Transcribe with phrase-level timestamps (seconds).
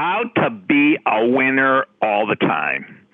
[0.00, 3.04] How to be a winner all the time.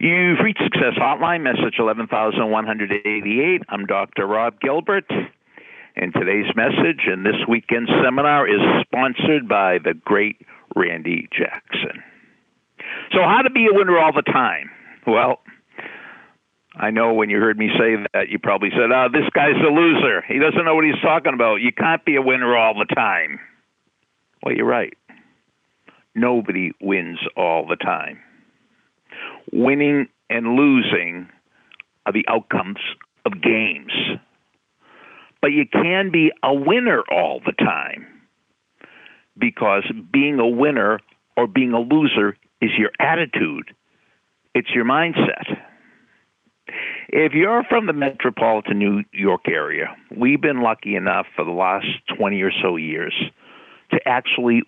[0.00, 3.60] You've reached Success Hotline, message 11188.
[3.68, 4.26] I'm Dr.
[4.26, 5.04] Rob Gilbert.
[5.94, 10.40] And today's message and this weekend's seminar is sponsored by the great
[10.74, 12.02] Randy Jackson.
[13.12, 14.70] So, how to be a winner all the time?
[15.06, 15.40] Well,
[16.74, 19.70] I know when you heard me say that, you probably said, oh, this guy's a
[19.70, 20.22] loser.
[20.26, 21.56] He doesn't know what he's talking about.
[21.56, 23.38] You can't be a winner all the time.
[24.42, 24.94] Well, you're right.
[26.14, 28.20] Nobody wins all the time.
[29.52, 31.28] Winning and losing
[32.06, 32.78] are the outcomes
[33.24, 33.92] of games.
[35.40, 38.06] But you can be a winner all the time
[39.38, 41.00] because being a winner
[41.36, 43.74] or being a loser is your attitude,
[44.54, 45.58] it's your mindset.
[47.08, 51.86] If you're from the metropolitan New York area, we've been lucky enough for the last
[52.16, 53.14] 20 or so years
[53.90, 54.62] to actually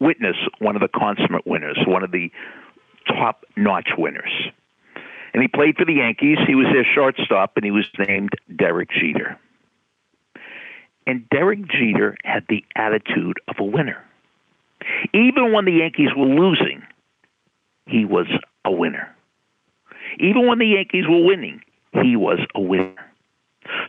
[0.00, 2.30] witness one of the consummate winners, one of the
[3.06, 4.32] top notch winners.
[5.32, 6.38] And he played for the Yankees.
[6.46, 9.38] He was their shortstop, and he was named Derek Jeter.
[11.06, 14.02] And Derek Jeter had the attitude of a winner.
[15.12, 16.82] Even when the Yankees were losing,
[17.86, 18.26] he was
[18.64, 19.14] a winner.
[20.20, 21.60] Even when the Yankees were winning,
[22.02, 22.94] he was a winner.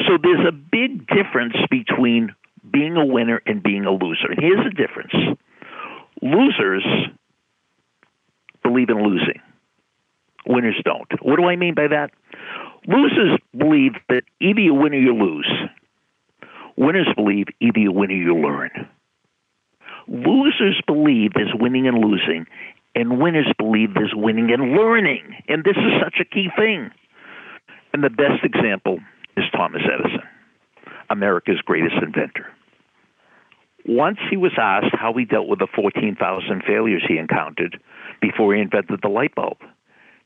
[0.08, 2.34] So there's a big difference between
[2.72, 4.32] being a winner and being a loser.
[4.32, 5.14] And here's the difference
[6.26, 6.84] losers
[8.64, 9.40] believe in losing,
[10.48, 11.08] winners don't.
[11.22, 12.12] What do I mean by that?
[12.88, 15.52] Losers believe that either you win or you lose.
[16.76, 18.72] Winners believe either you win or you learn.
[20.08, 22.46] Losers believe there's winning and losing,
[22.96, 25.36] and winners believe there's winning and learning.
[25.48, 26.92] And this is such a key thing.
[27.94, 29.00] And the best example
[29.38, 30.28] is Thomas Edison,
[31.10, 32.48] America's greatest inventor.
[33.88, 37.80] Once he was asked how he dealt with the 14,000 failures he encountered
[38.20, 39.58] before he invented the light bulb.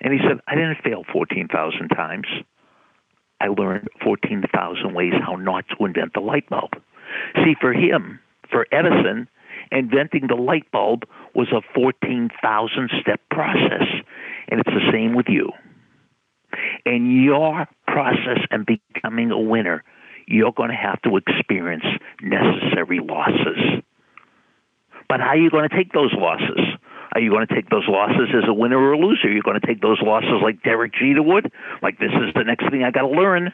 [0.02, 2.28] And he said, I didn't fail 14,000 times.
[3.42, 6.72] I learned 14,000 ways how not to invent the light bulb.
[7.44, 9.28] See, for him, for Edison,
[9.72, 11.04] inventing the light bulb
[11.36, 13.88] was a 14,000 step process.
[14.48, 15.52] And it's the same with you.
[16.86, 19.84] In your process and becoming a winner,
[20.30, 21.84] you're going to have to experience
[22.22, 23.82] necessary losses.
[25.10, 26.62] But how are you going to take those losses?
[27.14, 29.28] Are you going to take those losses as a winner or a loser?
[29.28, 31.52] Are you going to take those losses like Derek Jeter would?
[31.82, 33.52] Like, this is the next thing I got to learn?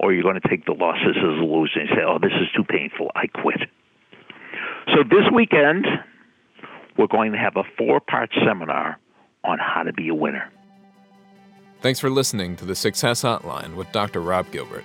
[0.00, 2.32] Or are you going to take the losses as a loser and say, oh, this
[2.32, 3.60] is too painful, I quit?
[4.88, 5.86] So this weekend,
[6.96, 8.98] we're going to have a four part seminar
[9.44, 10.50] on how to be a winner.
[11.80, 14.20] Thanks for listening to the Success Hotline with Dr.
[14.20, 14.84] Rob Gilbert